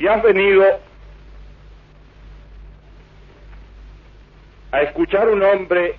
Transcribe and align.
Si 0.00 0.08
has 0.08 0.22
venido 0.22 0.64
a 4.72 4.80
escuchar 4.80 5.28
un 5.28 5.42
hombre 5.42 5.94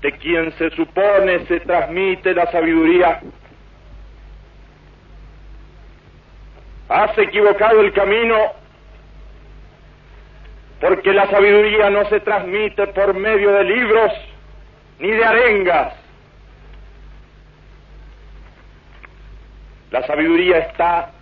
de 0.00 0.12
quien 0.18 0.50
se 0.58 0.70
supone 0.70 1.46
se 1.46 1.60
transmite 1.60 2.34
la 2.34 2.50
sabiduría, 2.50 3.20
has 6.88 7.16
equivocado 7.16 7.80
el 7.80 7.92
camino 7.92 8.36
porque 10.80 11.12
la 11.12 11.30
sabiduría 11.30 11.90
no 11.90 12.08
se 12.08 12.18
transmite 12.18 12.88
por 12.88 13.14
medio 13.14 13.52
de 13.52 13.62
libros 13.62 14.12
ni 14.98 15.12
de 15.12 15.24
arengas. 15.24 15.94
La 19.92 20.04
sabiduría 20.08 20.58
está 20.58 21.12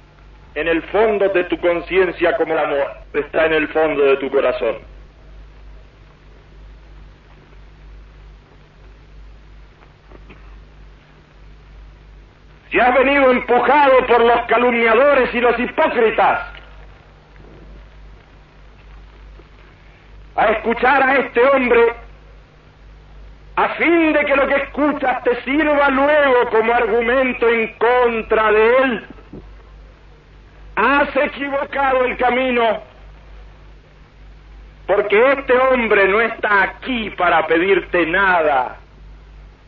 en 0.58 0.66
el 0.66 0.82
fondo 0.82 1.28
de 1.28 1.44
tu 1.44 1.56
conciencia 1.60 2.36
como 2.36 2.52
el 2.52 2.58
amor, 2.58 2.90
está 3.12 3.46
en 3.46 3.52
el 3.52 3.68
fondo 3.68 4.02
de 4.02 4.16
tu 4.16 4.28
corazón. 4.28 4.78
Si 12.72 12.80
has 12.80 12.92
venido 12.92 13.30
empujado 13.30 14.04
por 14.08 14.20
los 14.24 14.46
calumniadores 14.46 15.32
y 15.32 15.40
los 15.40 15.56
hipócritas 15.60 16.40
a 20.34 20.44
escuchar 20.46 21.02
a 21.04 21.16
este 21.18 21.40
hombre 21.50 21.94
a 23.54 23.68
fin 23.76 24.12
de 24.12 24.24
que 24.24 24.34
lo 24.34 24.48
que 24.48 24.56
escuchas 24.56 25.22
te 25.22 25.40
sirva 25.42 25.88
luego 25.90 26.50
como 26.50 26.74
argumento 26.74 27.48
en 27.48 27.74
contra 27.74 28.50
de 28.50 28.76
él, 28.78 29.08
has 30.78 31.16
equivocado 31.16 32.04
el 32.04 32.16
camino, 32.16 32.80
porque 34.86 35.32
este 35.32 35.58
hombre 35.58 36.06
no 36.06 36.20
está 36.20 36.62
aquí 36.62 37.10
para 37.10 37.44
pedirte 37.48 38.06
nada, 38.06 38.76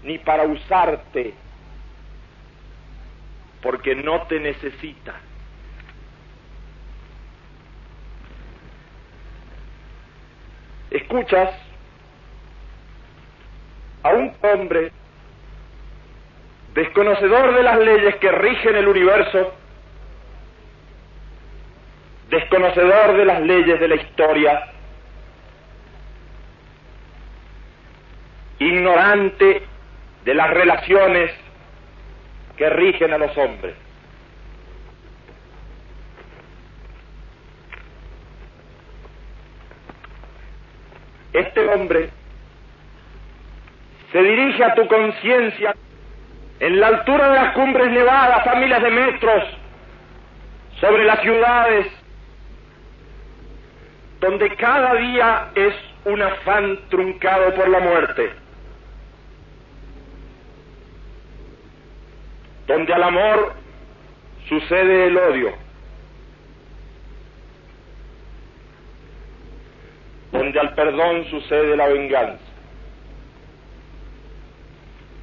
ni 0.04 0.18
para 0.18 0.44
usarte, 0.44 1.34
porque 3.60 3.96
no 3.96 4.22
te 4.28 4.38
necesita. 4.38 5.14
Escuchas 10.92 11.50
a 14.04 14.10
un 14.10 14.32
hombre 14.42 14.92
desconocedor 16.72 17.52
de 17.56 17.62
las 17.64 17.78
leyes 17.80 18.14
que 18.16 18.30
rigen 18.30 18.76
el 18.76 18.86
universo, 18.86 19.59
desconocedor 22.30 23.16
de 23.16 23.24
las 23.24 23.40
leyes 23.42 23.80
de 23.80 23.88
la 23.88 23.96
historia, 23.96 24.62
ignorante 28.58 29.62
de 30.24 30.34
las 30.34 30.50
relaciones 30.50 31.32
que 32.56 32.70
rigen 32.70 33.12
a 33.12 33.18
los 33.18 33.36
hombres. 33.36 33.74
Este 41.32 41.66
hombre 41.68 42.10
se 44.12 44.22
dirige 44.22 44.64
a 44.64 44.74
tu 44.74 44.86
conciencia 44.86 45.74
en 46.60 46.80
la 46.80 46.88
altura 46.88 47.30
de 47.30 47.36
las 47.36 47.54
cumbres 47.54 47.90
nevadas 47.90 48.46
a 48.46 48.54
miles 48.56 48.82
de 48.82 48.90
metros 48.90 49.44
sobre 50.80 51.04
las 51.04 51.20
ciudades 51.20 51.99
donde 54.20 54.54
cada 54.56 54.94
día 54.94 55.50
es 55.54 55.74
un 56.04 56.20
afán 56.20 56.78
truncado 56.90 57.54
por 57.54 57.68
la 57.68 57.80
muerte, 57.80 58.30
donde 62.66 62.92
al 62.92 63.02
amor 63.02 63.54
sucede 64.48 65.06
el 65.06 65.16
odio, 65.16 65.54
donde 70.32 70.60
al 70.60 70.74
perdón 70.74 71.24
sucede 71.30 71.76
la 71.76 71.88
venganza. 71.88 72.44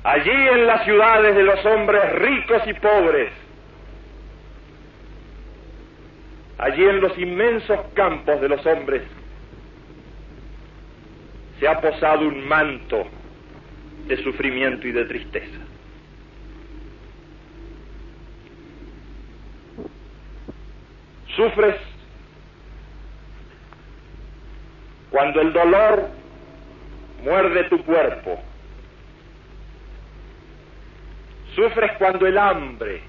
Allí 0.03 0.31
en 0.31 0.65
las 0.65 0.85
ciudades 0.85 1.35
de 1.35 1.43
los 1.43 1.65
hombres 1.65 2.13
ricos 2.13 2.61
y 2.65 2.73
pobres, 2.73 3.31
allí 6.57 6.83
en 6.83 7.01
los 7.01 7.17
inmensos 7.17 7.79
campos 7.93 8.41
de 8.41 8.49
los 8.49 8.65
hombres, 8.65 9.03
se 11.59 11.67
ha 11.67 11.79
posado 11.81 12.27
un 12.27 12.47
manto 12.47 13.07
de 14.07 14.23
sufrimiento 14.23 14.87
y 14.87 14.91
de 14.91 15.05
tristeza. 15.05 15.59
Sufres 21.35 21.75
cuando 25.11 25.41
el 25.41 25.53
dolor 25.53 26.09
muerde 27.23 27.63
tu 27.65 27.83
cuerpo 27.83 28.41
Sufres 31.57 31.91
cuando 31.97 32.27
el 32.27 32.37
hambre 32.37 33.01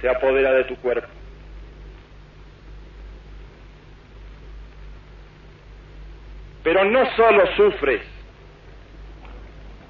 se 0.00 0.08
apodera 0.08 0.54
de 0.54 0.64
tu 0.64 0.76
cuerpo. 0.76 1.21
Pero 6.62 6.84
no 6.84 7.04
solo 7.16 7.46
sufres 7.56 8.02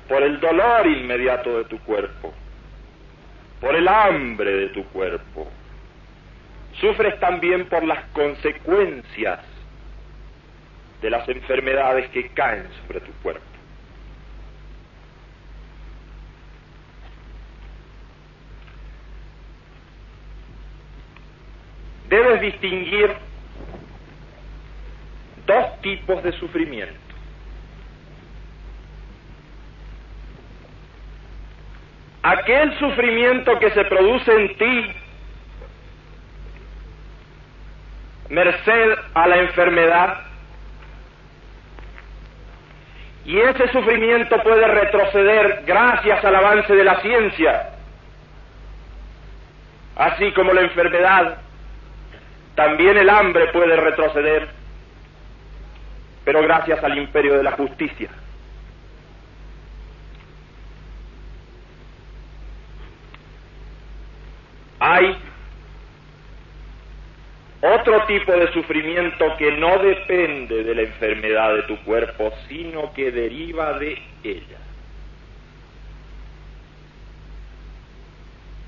por 0.08 0.22
el 0.22 0.40
dolor 0.40 0.86
inmediato 0.86 1.58
de 1.58 1.64
tu 1.64 1.78
cuerpo, 1.80 2.32
por 3.60 3.74
el 3.74 3.86
hambre 3.88 4.52
de 4.52 4.68
tu 4.68 4.84
cuerpo, 4.86 5.50
sufres 6.80 7.18
también 7.20 7.66
por 7.66 7.84
las 7.84 8.04
consecuencias 8.12 9.40
de 11.00 11.10
las 11.10 11.28
enfermedades 11.28 12.08
que 12.10 12.28
caen 12.30 12.66
sobre 12.86 13.00
tu 13.00 13.12
cuerpo. 13.22 13.52
debes 22.12 22.42
distinguir 22.42 23.10
dos 25.46 25.80
tipos 25.80 26.22
de 26.22 26.32
sufrimiento. 26.32 27.00
Aquel 32.22 32.78
sufrimiento 32.78 33.58
que 33.58 33.70
se 33.70 33.84
produce 33.84 34.32
en 34.32 34.56
ti 34.56 34.92
merced 38.28 38.94
a 39.14 39.26
la 39.26 39.36
enfermedad 39.38 40.20
y 43.24 43.38
ese 43.38 43.68
sufrimiento 43.68 44.40
puede 44.42 44.66
retroceder 44.66 45.62
gracias 45.66 46.24
al 46.24 46.34
avance 46.34 46.74
de 46.74 46.84
la 46.84 47.00
ciencia, 47.00 47.70
así 49.96 50.32
como 50.32 50.52
la 50.52 50.62
enfermedad 50.62 51.38
también 52.54 52.96
el 52.96 53.08
hambre 53.08 53.48
puede 53.48 53.76
retroceder, 53.76 54.48
pero 56.24 56.42
gracias 56.42 56.82
al 56.82 56.98
imperio 56.98 57.36
de 57.36 57.42
la 57.42 57.52
justicia. 57.52 58.08
Hay 64.78 65.16
otro 67.60 68.04
tipo 68.06 68.32
de 68.32 68.52
sufrimiento 68.52 69.36
que 69.36 69.52
no 69.52 69.78
depende 69.78 70.64
de 70.64 70.74
la 70.74 70.82
enfermedad 70.82 71.54
de 71.54 71.62
tu 71.62 71.76
cuerpo, 71.84 72.32
sino 72.48 72.92
que 72.92 73.12
deriva 73.12 73.78
de 73.78 74.02
ella. 74.24 74.58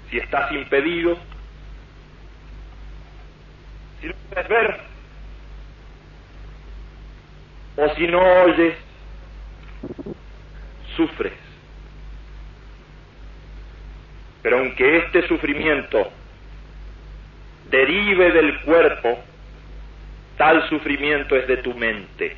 Si 0.08 0.18
estás 0.18 0.52
impedido, 0.52 1.18
si 4.00 4.06
no 4.06 4.14
puedes 4.30 4.48
ver, 4.48 4.80
o 7.84 7.94
si 7.94 8.06
no 8.06 8.20
oyes, 8.20 8.74
sufres. 10.96 11.32
Pero 14.42 14.58
aunque 14.58 14.98
este 14.98 15.26
sufrimiento 15.26 16.10
derive 17.70 18.30
del 18.32 18.60
cuerpo, 18.60 19.18
tal 20.36 20.68
sufrimiento 20.68 21.36
es 21.36 21.46
de 21.46 21.56
tu 21.58 21.74
mente. 21.74 22.36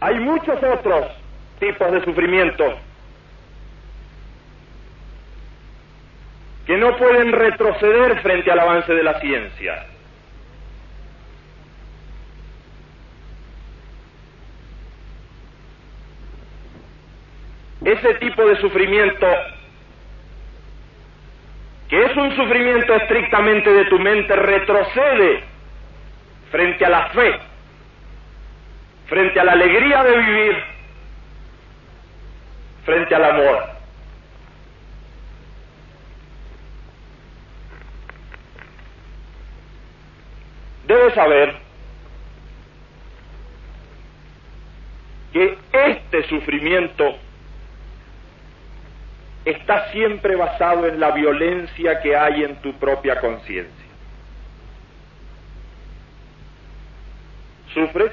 Hay 0.00 0.20
muchos 0.20 0.62
otros 0.62 1.06
tipos 1.58 1.92
de 1.92 2.04
sufrimiento 2.04 2.78
no 6.78 6.96
pueden 6.96 7.32
retroceder 7.32 8.20
frente 8.20 8.50
al 8.50 8.60
avance 8.60 8.92
de 8.92 9.02
la 9.02 9.20
ciencia. 9.20 9.86
Ese 17.84 18.14
tipo 18.14 18.44
de 18.46 18.56
sufrimiento, 18.60 19.26
que 21.88 22.04
es 22.04 22.16
un 22.16 22.34
sufrimiento 22.36 22.94
estrictamente 22.94 23.72
de 23.72 23.84
tu 23.86 23.98
mente, 23.98 24.34
retrocede 24.34 25.44
frente 26.50 26.84
a 26.84 26.90
la 26.90 27.06
fe, 27.10 27.38
frente 29.06 29.40
a 29.40 29.44
la 29.44 29.52
alegría 29.52 30.02
de 30.02 30.18
vivir, 30.18 30.64
frente 32.84 33.14
al 33.14 33.24
amor. 33.24 33.77
Debe 40.88 41.14
saber 41.14 41.54
que 45.32 45.58
este 45.70 46.28
sufrimiento 46.28 47.16
está 49.44 49.92
siempre 49.92 50.34
basado 50.34 50.86
en 50.86 50.98
la 50.98 51.10
violencia 51.10 52.00
que 52.00 52.16
hay 52.16 52.42
en 52.44 52.56
tu 52.56 52.72
propia 52.74 53.20
conciencia. 53.20 53.74
¿Sufres 57.74 58.12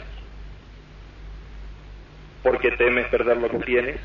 porque 2.44 2.72
temes 2.72 3.08
perder 3.08 3.38
lo 3.38 3.50
que 3.50 3.60
tienes? 3.60 4.00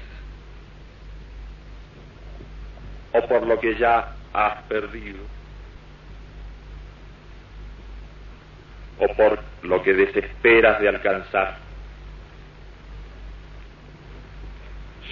¿O 3.13 3.21
por 3.27 3.45
lo 3.45 3.59
que 3.59 3.77
ya 3.77 4.15
has 4.33 4.63
perdido? 4.63 5.40
O 9.01 9.09
por 9.15 9.41
lo 9.63 9.83
que 9.83 9.95
desesperas 9.95 10.81
de 10.81 10.89
alcanzar. 10.89 11.57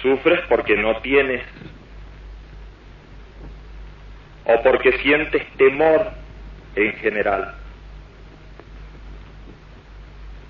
Sufres 0.01 0.39
porque 0.47 0.77
no 0.77 1.01
tienes 1.01 1.43
o 4.45 4.61
porque 4.63 4.97
sientes 4.99 5.45
temor 5.57 6.11
en 6.75 6.93
general. 6.93 7.55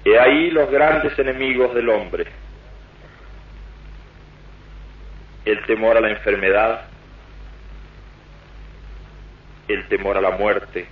Y 0.05 0.13
ahí 0.13 0.51
los 0.51 0.69
grandes 0.69 1.17
enemigos 1.17 1.73
del 1.73 1.89
hombre. 1.89 2.25
El 5.45 5.65
temor 5.65 5.97
a 5.97 6.01
la 6.01 6.09
enfermedad, 6.09 6.81
el 9.67 9.87
temor 9.87 10.17
a 10.17 10.21
la 10.21 10.31
muerte, 10.31 10.87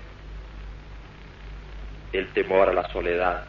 el 2.18 2.28
temor 2.30 2.70
a 2.70 2.74
la 2.74 2.88
soledad. 2.90 3.46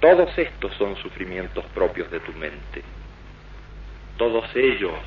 Todos 0.00 0.36
estos 0.38 0.72
son 0.74 0.96
sufrimientos 0.96 1.64
propios 1.74 2.10
de 2.10 2.20
tu 2.20 2.32
mente. 2.32 2.82
Todos 4.16 4.44
ellos 4.54 4.98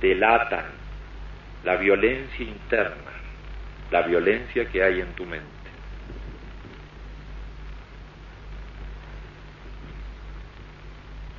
delatan 0.00 0.66
la 1.64 1.76
violencia 1.76 2.44
interna, 2.44 3.12
la 3.90 4.02
violencia 4.02 4.66
que 4.66 4.82
hay 4.82 5.00
en 5.00 5.12
tu 5.14 5.24
mente. 5.24 5.48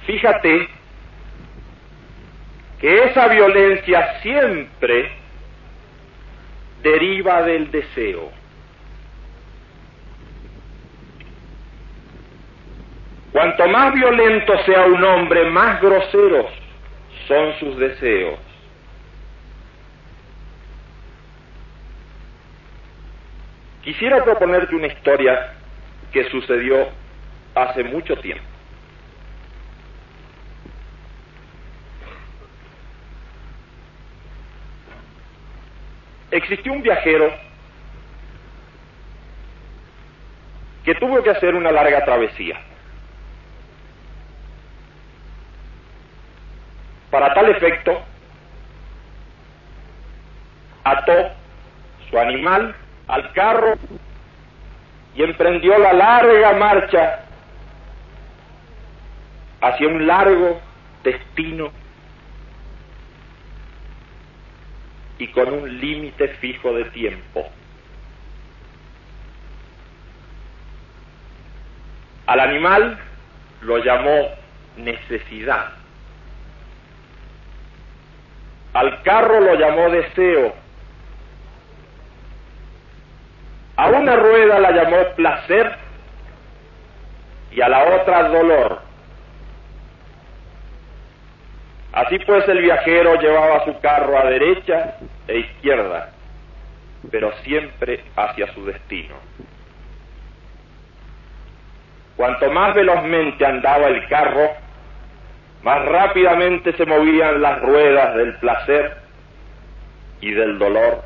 Fíjate 0.05 0.69
que 2.79 3.03
esa 3.05 3.27
violencia 3.27 4.19
siempre 4.21 5.24
deriva 6.85 7.41
del 7.41 7.71
deseo. 7.71 8.31
Cuanto 13.31 13.67
más 13.67 13.93
violento 13.95 14.53
sea 14.65 14.85
un 14.85 15.03
hombre, 15.03 15.49
más 15.49 15.81
groseros 15.81 16.45
son 17.27 17.53
sus 17.59 17.77
deseos. 17.79 18.39
Quisiera 23.83 24.23
proponerte 24.23 24.75
una 24.75 24.87
historia 24.87 25.53
que 26.13 26.29
sucedió 26.29 26.87
hace 27.55 27.83
mucho 27.83 28.15
tiempo. 28.17 28.54
Existió 36.37 36.73
un 36.73 36.81
viajero 36.81 37.33
que 40.83 40.95
tuvo 40.95 41.23
que 41.23 41.31
hacer 41.31 41.55
una 41.55 41.71
larga 41.71 42.03
travesía. 42.05 42.59
Para 47.09 47.33
tal 47.33 47.49
efecto, 47.49 48.01
ató 50.83 51.31
su 52.09 52.19
animal 52.19 52.75
al 53.07 53.31
carro 53.33 53.73
y 55.15 55.23
emprendió 55.23 55.77
la 55.77 55.93
larga 55.93 56.53
marcha 56.53 57.19
hacia 59.61 59.87
un 59.87 60.05
largo 60.05 60.59
destino 61.03 61.71
y 65.17 65.27
con 65.27 65.53
un 65.53 65.79
límite 65.79 66.27
fijo 66.39 66.73
de 66.73 66.85
tiempo. 66.85 67.49
Al 72.25 72.39
animal 72.39 72.97
lo 73.61 73.77
llamó 73.77 74.29
necesidad. 74.77 75.73
Al 78.73 79.01
carro 79.03 79.39
lo 79.39 79.55
llamó 79.55 79.89
deseo. 79.89 80.53
A 83.77 83.87
una 83.89 84.15
rueda 84.15 84.59
la 84.59 84.71
llamó 84.71 84.97
placer 85.15 85.77
y 87.51 87.61
a 87.61 87.69
la 87.69 87.83
otra 87.95 88.29
dolor. 88.29 88.84
Así 91.95 92.19
pues 92.19 92.45
el 92.49 92.61
viajero 92.61 93.15
llevaba 93.21 93.63
su 93.63 93.79
carro 93.79 94.19
a 94.19 94.25
derecha 94.25 94.97
e 95.29 95.39
izquierda, 95.39 96.09
pero 97.09 97.31
siempre 97.43 98.03
hacia 98.17 98.53
su 98.53 98.65
destino. 98.65 99.15
Cuanto 102.17 102.51
más 102.51 102.75
velozmente 102.75 103.45
andaba 103.45 103.87
el 103.87 104.05
carro, 104.09 104.51
más 105.63 105.85
rápidamente 105.85 106.73
se 106.73 106.85
movían 106.85 107.41
las 107.41 107.61
ruedas 107.61 108.13
del 108.15 108.33
placer 108.39 108.97
y 110.19 110.31
del 110.31 110.59
dolor, 110.59 111.01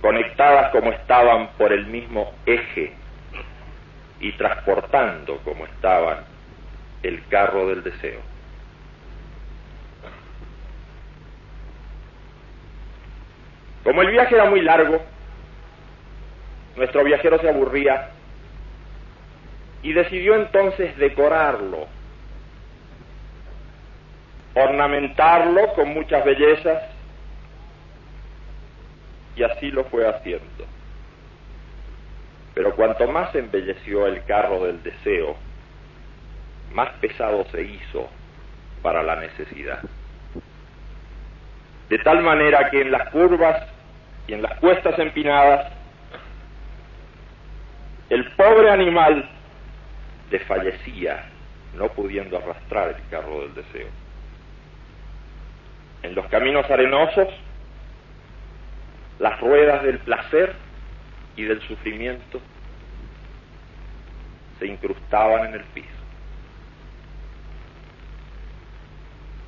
conectadas 0.00 0.70
como 0.70 0.92
estaban 0.92 1.48
por 1.58 1.72
el 1.72 1.86
mismo 1.86 2.32
eje 2.46 2.92
y 4.20 4.30
transportando 4.32 5.38
como 5.38 5.64
estaban 5.64 6.18
el 7.02 7.26
carro 7.26 7.66
del 7.66 7.82
deseo. 7.82 8.29
Como 13.84 14.02
el 14.02 14.10
viaje 14.10 14.34
era 14.34 14.48
muy 14.48 14.60
largo, 14.60 15.00
nuestro 16.76 17.02
viajero 17.02 17.38
se 17.40 17.48
aburría 17.48 18.10
y 19.82 19.92
decidió 19.92 20.34
entonces 20.34 20.96
decorarlo, 20.98 21.86
ornamentarlo 24.54 25.72
con 25.72 25.88
muchas 25.94 26.24
bellezas 26.24 26.82
y 29.36 29.42
así 29.42 29.70
lo 29.70 29.84
fue 29.84 30.06
haciendo. 30.06 30.66
Pero 32.54 32.74
cuanto 32.76 33.06
más 33.08 33.34
embelleció 33.34 34.06
el 34.06 34.22
carro 34.24 34.66
del 34.66 34.82
deseo, 34.82 35.36
más 36.72 36.90
pesado 37.00 37.46
se 37.50 37.62
hizo 37.62 38.08
para 38.82 39.02
la 39.02 39.16
necesidad 39.16 39.80
de 41.90 41.98
tal 41.98 42.22
manera 42.22 42.70
que 42.70 42.82
en 42.82 42.92
las 42.92 43.10
curvas 43.10 43.66
y 44.28 44.34
en 44.34 44.42
las 44.42 44.56
cuestas 44.60 44.96
empinadas, 45.00 45.72
el 48.08 48.30
pobre 48.32 48.70
animal 48.70 49.28
desfallecía, 50.30 51.24
no 51.74 51.88
pudiendo 51.88 52.38
arrastrar 52.38 52.90
el 52.90 53.08
carro 53.10 53.40
del 53.40 53.54
deseo. 53.54 53.88
En 56.04 56.14
los 56.14 56.26
caminos 56.28 56.70
arenosos, 56.70 57.28
las 59.18 59.40
ruedas 59.40 59.82
del 59.82 59.98
placer 59.98 60.54
y 61.34 61.42
del 61.42 61.60
sufrimiento 61.62 62.40
se 64.60 64.66
incrustaban 64.66 65.46
en 65.46 65.54
el 65.54 65.64
piso. 65.74 65.88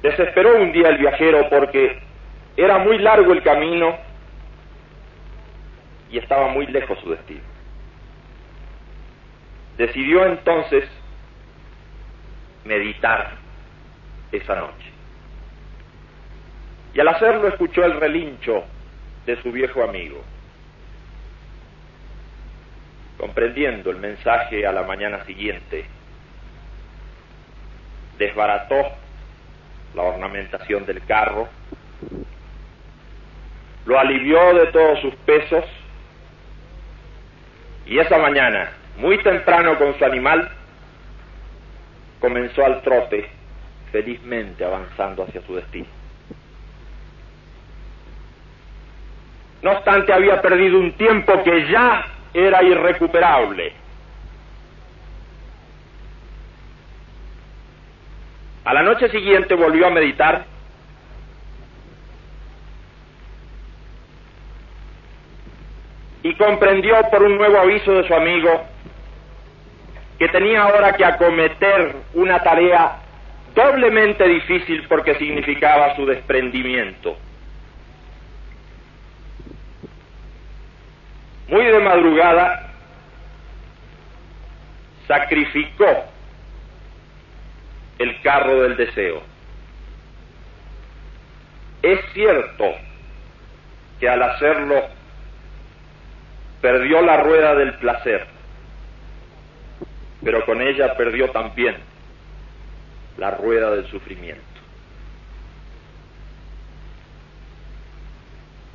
Desesperó 0.03 0.57
un 0.61 0.73
día 0.73 0.89
el 0.89 0.99
viajero 0.99 1.49
porque 1.49 2.12
era 2.56 2.78
muy 2.78 2.99
largo 2.99 3.32
el 3.32 3.42
camino 3.42 3.97
y 6.11 6.18
estaba 6.18 6.49
muy 6.49 6.66
lejos 6.66 6.99
su 7.00 7.11
destino. 7.11 7.40
Decidió 9.78 10.26
entonces 10.26 10.85
meditar 12.64 13.32
esa 14.30 14.54
noche. 14.56 14.90
Y 16.94 17.00
al 17.00 17.09
hacerlo 17.09 17.49
escuchó 17.49 17.85
el 17.85 17.99
relincho 17.99 18.64
de 19.25 19.40
su 19.42 19.50
viejo 19.50 19.82
amigo. 19.82 20.23
Comprendiendo 23.16 23.90
el 23.90 23.97
mensaje 23.97 24.66
a 24.66 24.73
la 24.73 24.82
mañana 24.82 25.25
siguiente, 25.25 25.87
desbarató 28.18 28.92
la 29.94 30.02
ornamentación 30.02 30.85
del 30.85 31.04
carro, 31.06 31.49
lo 33.85 33.99
alivió 33.99 34.55
de 34.55 34.67
todos 34.67 35.01
sus 35.01 35.15
pesos 35.17 35.65
y 37.87 37.99
esa 37.99 38.19
mañana, 38.19 38.71
muy 38.97 39.19
temprano 39.19 39.77
con 39.77 39.99
su 39.99 40.05
animal, 40.05 40.49
comenzó 42.21 42.65
al 42.65 42.81
trote, 42.83 43.29
felizmente 43.91 44.65
avanzando 44.65 45.25
hacia 45.25 45.43
su 45.43 45.57
destino. 45.57 45.87
No 49.62 49.73
obstante, 49.73 50.12
había 50.12 50.41
perdido 50.41 50.79
un 50.79 50.93
tiempo 50.93 51.43
que 51.43 51.69
ya 51.69 52.07
era 52.35 52.62
irrecuperable. 52.62 53.73
A 58.65 58.75
la 58.75 58.83
noche 58.83 59.09
siguiente 59.09 59.55
volvió 59.55 59.87
a 59.87 59.91
meditar 59.91 60.51
y 66.23 66.35
comprendió 66.37 67.00
por 67.11 67.23
un 67.23 67.37
nuevo 67.37 67.59
aviso 67.59 67.93
de 67.93 68.07
su 68.07 68.14
amigo 68.14 68.64
que 70.19 70.29
tenía 70.29 70.62
ahora 70.62 70.93
que 70.93 71.05
acometer 71.05 71.97
una 72.14 72.43
tarea 72.43 72.99
doblemente 73.55 74.26
difícil 74.26 74.87
porque 74.88 75.17
significaba 75.17 75.97
su 75.97 76.07
desprendimiento. 76.07 77.17
Muy 81.49 81.64
de 81.64 81.81
madrugada 81.81 82.73
sacrificó 85.09 86.05
el 87.99 88.21
carro 88.23 88.62
del 88.62 88.76
deseo. 88.76 89.23
Es 91.83 92.00
cierto 92.14 92.64
que 93.99 94.09
al 94.09 94.23
hacerlo 94.23 94.83
perdió 96.62 97.02
la 97.02 97.19
rueda 97.19 97.57
del 97.57 97.75
placer, 97.75 98.25
pero 100.25 100.47
con 100.47 100.62
ella 100.62 100.97
perdió 100.97 101.31
también 101.33 101.76
la 103.19 103.33
rueda 103.33 103.73
del 103.73 103.87
sufrimiento. 103.90 104.42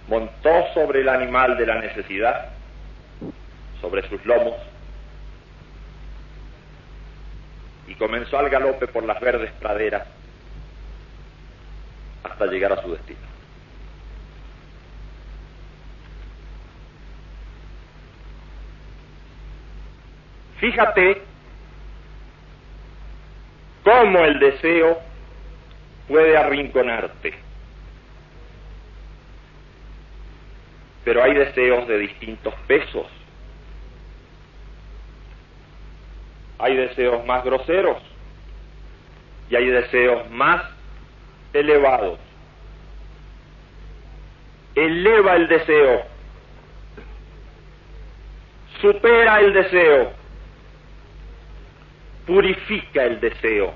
Montó 0.10 0.68
sobre 0.74 1.02
el 1.02 1.10
animal 1.10 1.58
de 1.58 1.66
la 1.66 1.80
necesidad, 1.80 2.50
sobre 3.82 4.08
sus 4.10 4.24
lomos, 4.26 4.56
y 7.88 7.96
comenzó 7.96 8.38
al 8.38 8.50
galope 8.50 8.88
por 8.88 9.04
las 9.06 9.20
verdes 9.22 9.52
praderas 9.54 10.06
hasta 12.24 12.46
llegar 12.48 12.74
a 12.74 12.82
su 12.82 12.92
destino. 12.92 13.27
Fíjate 20.60 21.22
cómo 23.84 24.20
el 24.20 24.40
deseo 24.40 25.00
puede 26.08 26.38
arrinconarte. 26.38 27.34
Pero 31.04 31.24
hay 31.24 31.34
deseos 31.34 31.88
de 31.88 31.98
distintos 32.00 32.54
pesos. 32.68 33.08
hay 36.60 36.76
deseos 36.76 37.26
más 37.26 37.44
groseros 37.44 37.98
y 39.50 39.56
hay 39.56 39.68
deseos 39.68 40.30
más 40.32 40.64
elevados. 41.54 42.20
Eleva 44.76 45.36
el 45.36 45.48
deseo, 45.48 46.04
supera 48.82 49.40
el 49.40 49.54
deseo, 49.54 50.12
purifica 52.28 53.04
el 53.06 53.20
deseo. 53.20 53.74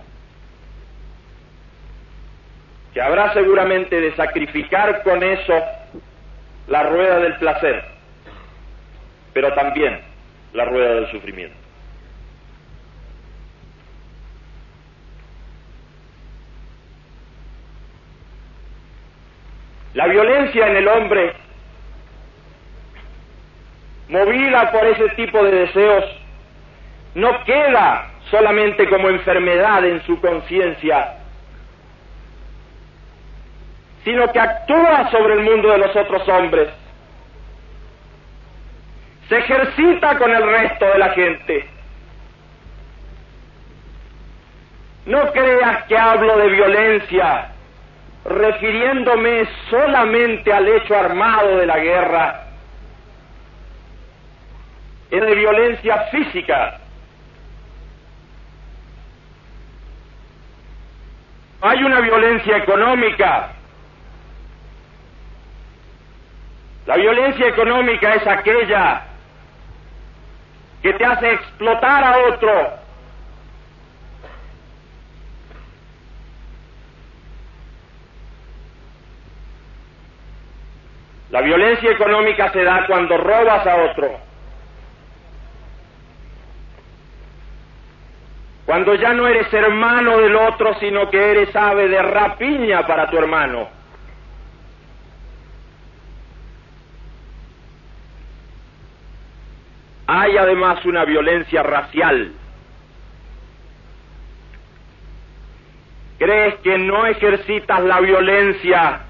Que 2.93 3.01
habrá 3.01 3.34
seguramente 3.34 4.00
de 4.00 4.13
sacrificar 4.15 5.01
con 5.03 5.24
eso 5.24 5.53
la 6.67 6.84
rueda 6.84 7.20
del 7.20 7.36
placer, 7.38 7.84
pero 9.34 9.53
también 9.53 10.01
la 10.53 10.65
rueda 10.65 10.96
del 10.96 11.10
sufrimiento. 11.10 11.55
La 19.93 20.08
violencia 20.08 20.67
en 20.67 20.77
el 20.77 20.88
hombre, 20.88 21.34
movida 24.10 24.72
por 24.72 24.86
ese 24.86 25.10
tipo 25.15 25.43
de 25.43 25.51
deseos, 25.51 26.21
no 27.15 27.44
queda 27.44 28.12
solamente 28.30 28.88
como 28.88 29.10
enfermedad 29.10 29.84
en 29.86 30.01
su 30.03 30.20
conciencia, 30.22 31.18
sino 34.03 34.32
que 34.32 34.39
actúa 34.39 35.10
sobre 35.12 35.36
el 35.36 35.41
mundo 35.41 35.70
de 35.70 35.77
los 35.80 35.96
otros 35.96 36.27
hombres, 36.30 36.70
se 39.30 39.38
ejercita 39.38 40.18
con 40.18 40.32
el 40.32 40.44
resto 40.44 40.86
de 40.86 40.98
la 40.98 41.10
gente. 41.10 41.70
No 45.06 45.32
creas 45.32 45.86
que 45.86 45.98
hablo 45.98 46.38
de 46.38 46.50
violencia 46.50 47.48
refiriéndome 48.25 49.48
solamente 49.70 50.53
al 50.53 50.68
hecho 50.68 50.96
armado 50.96 51.58
de 51.58 51.65
la 51.65 51.80
guerra, 51.80 52.44
es 55.10 55.22
de 55.22 55.36
violencia 55.36 55.98
física. 56.12 56.81
Hay 61.62 61.84
una 61.84 62.00
violencia 62.00 62.58
económica. 62.58 63.51
La 66.86 66.96
violencia 66.96 67.48
económica 67.48 68.15
es 68.15 68.27
aquella 68.27 69.03
que 70.82 70.94
te 70.94 71.06
hace 71.06 71.34
explotar 71.34 72.03
a 72.03 72.18
otro 72.30 72.82
La 81.32 81.39
violencia 81.39 81.89
económica 81.89 82.51
se 82.51 82.62
da 82.63 82.86
cuando 82.86 83.18
robas 83.18 83.65
a 83.65 83.75
otro. 83.77 84.31
Cuando 88.72 88.96
ya 88.96 89.12
no 89.13 89.28
eres 89.28 89.54
hermano 89.54 90.18
del 90.20 90.34
otro, 90.34 90.74
sino 90.75 91.10
que 91.10 91.32
eres 91.32 91.54
ave 91.54 91.90
de 91.90 92.01
rapiña 92.01 92.88
para 92.88 93.10
tu 93.10 93.18
hermano. 93.18 93.68
Hay 100.08 100.38
además 100.38 100.86
una 100.86 101.04
violencia 101.04 101.62
racial. 101.63 102.32
¿Crees 106.18 106.56
que 106.60 106.78
no 106.78 107.06
ejercitas 107.08 107.84
la 107.84 108.00
violencia 108.00 109.01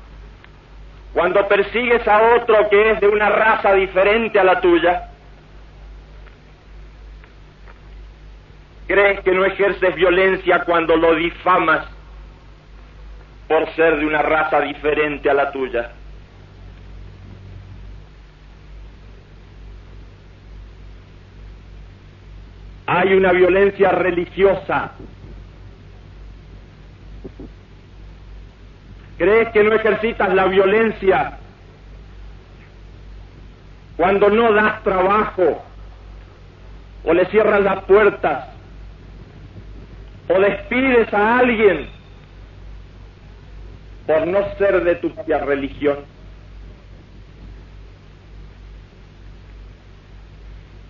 cuando 1.14 1.48
persigues 1.48 2.08
a 2.08 2.36
otro 2.36 2.68
que 2.68 2.94
es 2.94 3.00
de 3.00 3.08
una 3.08 3.30
raza 3.30 3.74
diferente 3.74 4.40
a 4.40 4.44
la 4.44 4.60
tuya, 4.60 5.11
crees 8.92 9.22
que 9.22 9.32
no 9.32 9.46
ejerces 9.46 9.96
violencia 9.96 10.66
cuando 10.66 10.98
lo 10.98 11.16
difamas 11.16 11.88
por 13.48 13.70
ser 13.76 13.98
de 13.98 14.06
una 14.06 14.22
raza 14.22 14.60
diferente 14.60 15.30
a 15.30 15.34
la 15.34 15.52
tuya. 15.52 15.92
Hay 22.86 23.14
una 23.14 23.32
violencia 23.32 23.92
religiosa 23.92 24.92
¿Crees 29.18 29.50
que 29.50 29.64
no 29.64 29.76
ejercitas 29.76 30.34
la 30.34 30.46
violencia 30.46 31.38
cuando 33.96 34.32
no 34.32 34.52
das 34.52 34.82
trabajo 34.82 35.64
o 37.04 37.14
le 37.14 37.28
cierras 37.28 37.62
las 37.62 37.84
puertas 37.84 38.51
o 40.34 40.40
despides 40.40 41.14
a 41.14 41.40
alguien 41.40 41.88
por 44.08 44.28
no 44.28 44.40
ser 44.58 44.84
de 44.84 44.96
tu 44.96 45.14
propia 45.14 45.40
religión? 45.40 46.00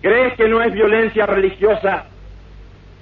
¿Crees 0.00 0.34
que 0.34 0.48
no 0.48 0.60
es 0.62 0.72
violencia 0.72 1.26
religiosa 1.26 2.06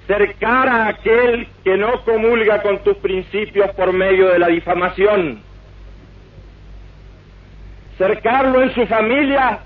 cercar 0.07 0.67
a 0.67 0.87
aquel 0.87 1.47
que 1.63 1.77
no 1.77 2.03
comulga 2.03 2.61
con 2.61 2.83
tus 2.83 2.97
principios 2.97 3.71
por 3.71 3.93
medio 3.93 4.27
de 4.29 4.39
la 4.39 4.47
difamación, 4.47 5.41
cercarlo 7.97 8.61
en 8.61 8.73
su 8.73 8.85
familia, 8.87 9.59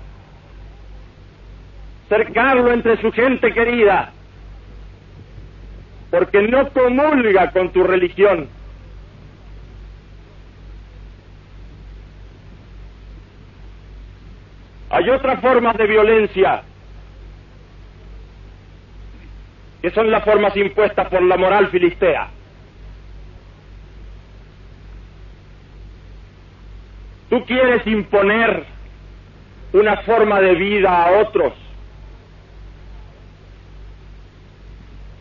cercarlo 2.08 2.72
entre 2.72 2.96
su 3.00 3.10
gente 3.10 3.52
querida, 3.52 4.12
porque 6.10 6.42
no 6.42 6.68
comulga 6.70 7.50
con 7.50 7.70
tu 7.70 7.82
religión. 7.82 8.48
Hay 14.90 15.10
otras 15.10 15.40
formas 15.40 15.76
de 15.76 15.86
violencia 15.86 16.62
que 19.82 19.90
son 19.90 20.10
las 20.10 20.24
formas 20.24 20.56
impuestas 20.56 21.08
por 21.08 21.22
la 21.22 21.36
moral 21.36 21.68
filistea. 21.68 22.28
Tú 27.28 27.44
quieres 27.44 27.86
imponer 27.86 28.64
una 29.72 29.96
forma 29.98 30.40
de 30.40 30.54
vida 30.54 31.04
a 31.04 31.20
otros. 31.20 31.52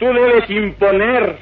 Tú 0.05 0.13
debes 0.13 0.47
imponer 0.51 1.35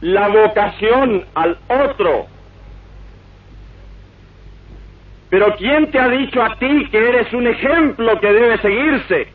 la 0.00 0.28
vocación 0.28 1.24
al 1.34 1.58
otro. 1.66 2.26
Pero 5.28 5.56
¿quién 5.56 5.90
te 5.90 5.98
ha 5.98 6.08
dicho 6.08 6.40
a 6.40 6.56
ti 6.56 6.86
que 6.92 7.08
eres 7.08 7.32
un 7.32 7.48
ejemplo 7.48 8.20
que 8.20 8.32
debe 8.32 8.58
seguirse? 8.58 9.26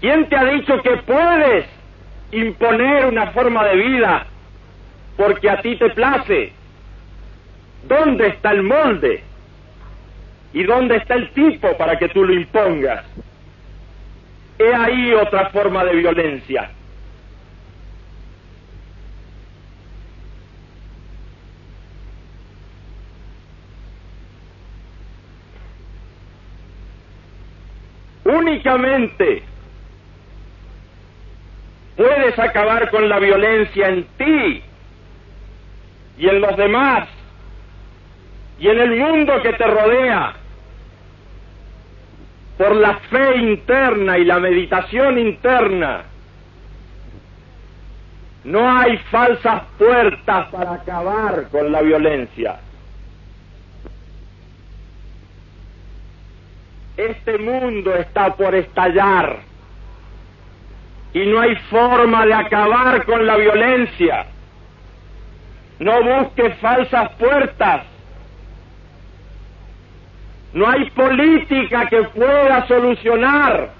¿Quién 0.00 0.28
te 0.28 0.36
ha 0.36 0.44
dicho 0.44 0.80
que 0.80 0.96
puedes 0.98 1.66
imponer 2.30 3.06
una 3.06 3.32
forma 3.32 3.64
de 3.64 3.74
vida 3.74 4.26
porque 5.16 5.50
a 5.50 5.60
ti 5.60 5.74
te 5.74 5.90
place? 5.90 6.52
¿Dónde 7.88 8.28
está 8.28 8.52
el 8.52 8.62
molde? 8.62 9.24
¿Y 10.52 10.62
dónde 10.62 10.98
está 10.98 11.14
el 11.14 11.30
tipo 11.30 11.76
para 11.76 11.98
que 11.98 12.08
tú 12.10 12.24
lo 12.24 12.32
impongas? 12.32 13.04
He 14.58 14.74
ahí 14.74 15.12
otra 15.14 15.50
forma 15.50 15.84
de 15.84 15.96
violencia. 15.96 16.70
Únicamente 28.24 29.42
puedes 31.96 32.38
acabar 32.38 32.90
con 32.90 33.08
la 33.08 33.18
violencia 33.18 33.88
en 33.88 34.04
ti 34.16 34.62
y 36.18 36.28
en 36.28 36.40
los 36.40 36.56
demás 36.56 37.08
y 38.58 38.68
en 38.68 38.78
el 38.78 38.96
mundo 38.96 39.42
que 39.42 39.52
te 39.52 39.66
rodea 39.66 40.34
por 42.56 42.76
la 42.76 42.96
fe 43.10 43.36
interna 43.36 44.18
y 44.18 44.24
la 44.24 44.38
meditación 44.38 45.18
interna. 45.18 46.04
No 48.44 48.70
hay 48.70 48.98
falsas 49.10 49.62
puertas 49.78 50.48
para 50.50 50.74
acabar 50.74 51.48
con 51.50 51.72
la 51.72 51.80
violencia. 51.80 52.60
Este 56.96 57.38
mundo 57.38 57.94
está 57.94 58.34
por 58.36 58.54
estallar 58.54 59.38
y 61.12 61.26
no 61.26 61.40
hay 61.40 61.56
forma 61.70 62.26
de 62.26 62.34
acabar 62.34 63.04
con 63.04 63.26
la 63.26 63.36
violencia. 63.36 64.26
No 65.78 66.02
busques 66.02 66.56
falsas 66.58 67.10
puertas. 67.12 67.93
No 70.54 70.68
hay 70.68 70.88
política 70.90 71.86
que 71.86 72.04
pueda 72.04 72.66
solucionar 72.68 73.70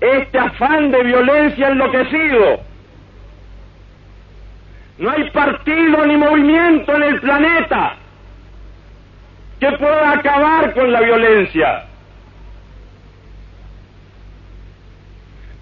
este 0.00 0.38
afán 0.38 0.90
de 0.90 1.02
violencia 1.02 1.68
enloquecido. 1.68 2.60
No 4.98 5.10
hay 5.10 5.30
partido 5.30 6.04
ni 6.04 6.16
movimiento 6.18 6.94
en 6.94 7.02
el 7.02 7.20
planeta 7.20 7.96
que 9.58 9.72
pueda 9.72 10.12
acabar 10.12 10.74
con 10.74 10.92
la 10.92 11.00
violencia. 11.00 11.86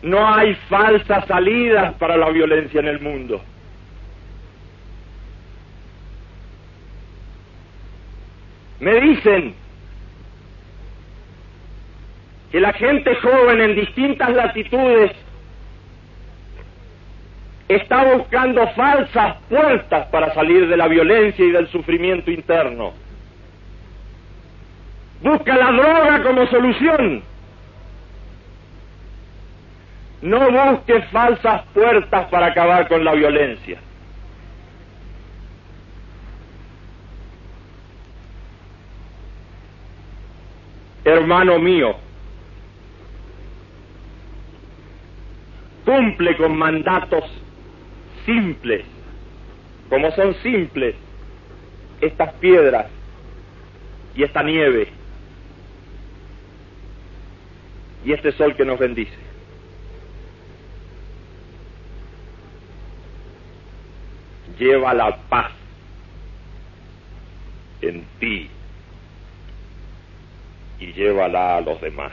No 0.02 0.34
hay 0.34 0.56
falsas 0.68 1.24
salidas 1.26 1.94
para 1.94 2.16
la 2.16 2.30
violencia 2.30 2.80
en 2.80 2.88
el 2.88 3.00
mundo. 3.00 3.40
Me 8.80 9.00
dicen 9.00 9.54
que 12.52 12.60
la 12.60 12.72
gente 12.72 13.14
joven 13.16 13.60
en 13.60 13.74
distintas 13.74 14.30
latitudes 14.30 15.12
está 17.68 18.14
buscando 18.14 18.66
falsas 18.68 19.36
puertas 19.48 20.06
para 20.08 20.32
salir 20.32 20.68
de 20.68 20.76
la 20.76 20.88
violencia 20.88 21.44
y 21.44 21.50
del 21.50 21.68
sufrimiento 21.68 22.30
interno. 22.30 22.92
Busca 25.22 25.56
la 25.56 25.72
droga 25.72 26.22
como 26.22 26.46
solución 26.46 27.22
no 30.22 30.50
busques 30.50 31.04
falsas 31.10 31.62
puertas 31.72 32.26
para 32.28 32.46
acabar 32.46 32.88
con 32.88 33.04
la 33.04 33.14
violencia. 33.14 33.78
Hermano 41.08 41.58
mío, 41.58 41.96
cumple 45.86 46.36
con 46.36 46.54
mandatos 46.54 47.24
simples, 48.26 48.84
como 49.88 50.10
son 50.10 50.34
simples 50.42 50.94
estas 52.02 52.34
piedras 52.34 52.88
y 54.14 54.22
esta 54.22 54.42
nieve 54.42 54.88
y 58.04 58.12
este 58.12 58.30
sol 58.32 58.54
que 58.54 58.66
nos 58.66 58.78
bendice. 58.78 59.16
lleva 64.58 64.92
la 64.92 65.16
paz 65.30 65.52
en 67.80 68.04
ti 68.18 68.50
llévala 70.98 71.58
a 71.58 71.60
los 71.60 71.80
demás. 71.80 72.12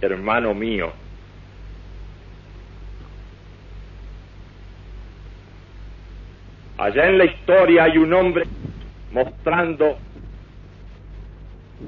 Hermano 0.00 0.54
mío, 0.54 0.92
allá 6.78 7.06
en 7.08 7.18
la 7.18 7.24
historia 7.24 7.84
hay 7.84 7.98
un 7.98 8.14
hombre 8.14 8.44
mostrando 9.12 9.98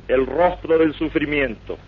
el 0.08 0.26
rostro 0.26 0.78
del 0.78 0.92
sufrimiento 0.94 1.78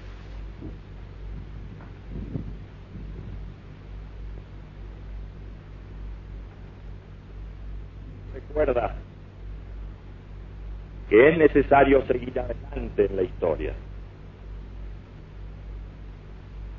que 11.14 11.28
es 11.28 11.38
necesario 11.38 12.04
seguir 12.06 12.36
adelante 12.40 13.06
en 13.06 13.14
la 13.14 13.22
historia. 13.22 13.72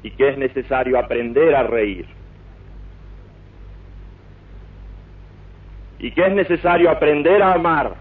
Y 0.04 0.12
que 0.12 0.28
es 0.28 0.38
necesario 0.38 1.00
aprender 1.00 1.56
a 1.56 1.64
reír. 1.64 2.06
Y 6.00 6.12
que 6.12 6.26
es 6.28 6.34
necesario 6.34 6.92
aprender 6.92 7.42
a 7.42 7.54
amar. 7.54 7.96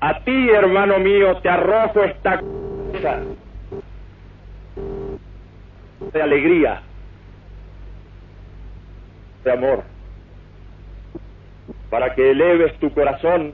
A 0.00 0.18
ti, 0.24 0.50
hermano 0.50 0.98
mío, 0.98 1.36
te 1.36 1.48
arrojo 1.48 2.02
esta 2.02 2.40
cosa 2.40 3.20
de 6.12 6.20
alegría, 6.20 6.82
de 9.44 9.52
amor, 9.52 9.91
para 11.92 12.14
que 12.14 12.30
eleves 12.30 12.72
tu 12.78 12.90
corazón 12.94 13.52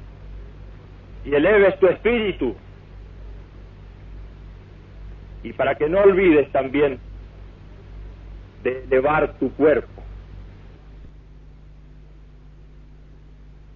y 1.24 1.35
eleves 1.35 1.77
tu 1.81 1.88
espíritu, 1.88 2.55
y 5.42 5.53
para 5.53 5.74
que 5.74 5.88
no 5.88 5.98
olvides 5.98 6.48
también 6.53 7.01
de 8.62 8.85
elevar 8.85 9.33
tu 9.40 9.53
cuerpo 9.55 9.97